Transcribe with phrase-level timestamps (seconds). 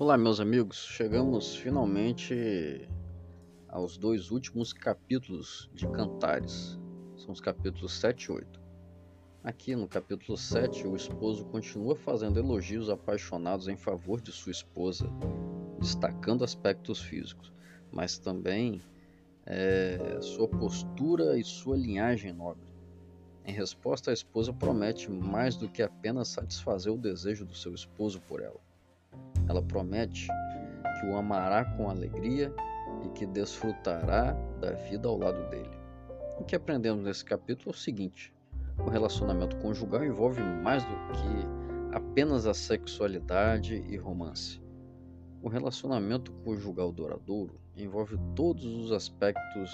[0.00, 0.78] Olá, meus amigos.
[0.78, 2.88] Chegamos finalmente
[3.68, 6.80] aos dois últimos capítulos de Cantares.
[7.18, 8.60] São os capítulos 7 e 8.
[9.44, 15.06] Aqui no capítulo 7, o esposo continua fazendo elogios apaixonados em favor de sua esposa,
[15.78, 17.52] destacando aspectos físicos,
[17.92, 18.80] mas também
[19.44, 22.72] é, sua postura e sua linhagem nobre.
[23.44, 28.18] Em resposta, a esposa promete mais do que apenas satisfazer o desejo do seu esposo
[28.22, 28.69] por ela.
[29.50, 30.28] Ela promete
[31.00, 32.54] que o amará com alegria
[33.04, 35.76] e que desfrutará da vida ao lado dele.
[36.38, 38.32] O que aprendemos nesse capítulo é o seguinte:
[38.78, 44.62] o relacionamento conjugal envolve mais do que apenas a sexualidade e romance.
[45.42, 49.72] O relacionamento conjugal duradouro envolve todos os aspectos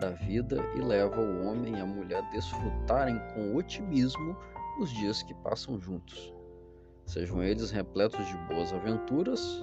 [0.00, 4.34] da vida e leva o homem e a mulher a desfrutarem com otimismo
[4.80, 6.32] os dias que passam juntos,
[7.10, 9.60] sejam eles repletos de boas aventuras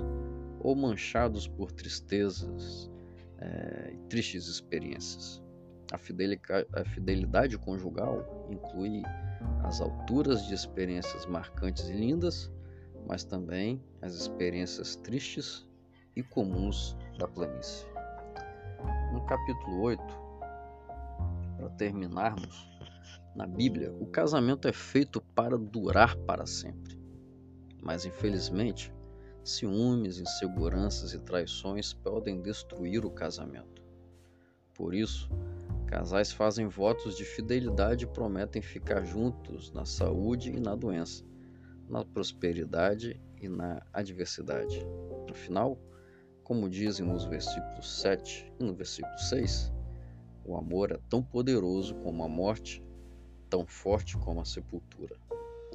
[0.59, 2.91] ou manchados por tristezas
[3.39, 5.41] é, e tristes experiências.
[5.93, 9.01] A a fidelidade conjugal inclui
[9.63, 12.51] as alturas de experiências marcantes e lindas,
[13.07, 15.65] mas também as experiências tristes
[16.17, 17.87] e comuns da planície.
[19.13, 20.03] No capítulo 8,
[21.55, 22.67] para terminarmos,
[23.33, 26.96] na Bíblia, o casamento é feito para durar para sempre.
[27.87, 28.93] Mas infelizmente,
[29.45, 33.81] ciúmes, inseguranças e traições podem destruir o casamento.
[34.73, 35.29] Por isso,
[35.85, 41.23] casais fazem votos de fidelidade e prometem ficar juntos na saúde e na doença,
[41.87, 44.85] na prosperidade e na adversidade.
[45.25, 45.79] No final,
[46.43, 49.71] como dizem nos versículos 7 e no versículo 6,
[50.43, 52.83] o amor é tão poderoso como a morte,
[53.49, 55.15] tão forte como a sepultura.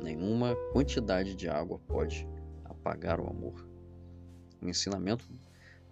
[0.03, 2.29] Nenhuma quantidade de água pode
[2.65, 3.65] apagar o amor.
[4.61, 5.25] O ensinamento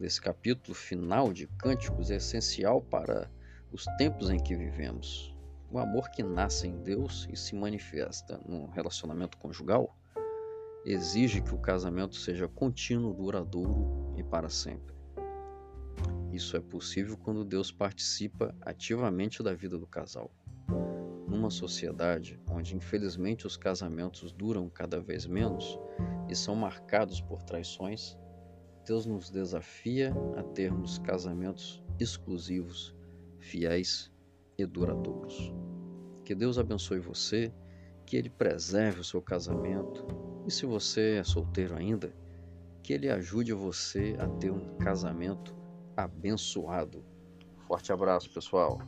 [0.00, 3.30] desse capítulo final de Cânticos é essencial para
[3.70, 5.32] os tempos em que vivemos.
[5.70, 9.96] O amor que nasce em Deus e se manifesta no relacionamento conjugal
[10.84, 14.94] exige que o casamento seja contínuo, duradouro e para sempre.
[16.32, 20.32] Isso é possível quando Deus participa ativamente da vida do casal.
[21.30, 25.78] Numa sociedade onde infelizmente os casamentos duram cada vez menos
[26.28, 28.18] e são marcados por traições,
[28.84, 32.96] Deus nos desafia a termos casamentos exclusivos,
[33.38, 34.10] fiéis
[34.58, 35.54] e duradouros.
[36.24, 37.54] Que Deus abençoe você,
[38.04, 40.04] que Ele preserve o seu casamento
[40.44, 42.12] e se você é solteiro ainda,
[42.82, 45.54] que Ele ajude você a ter um casamento
[45.96, 47.04] abençoado.
[47.68, 48.80] Forte abraço, pessoal.